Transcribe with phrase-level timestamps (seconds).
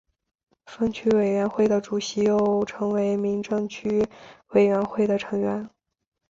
[0.65, 4.03] 分区委员会的主席又成为民政区
[4.55, 5.69] 委员会的成员。